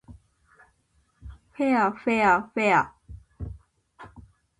[1.51, 2.95] ふぇあふぇわふぇわ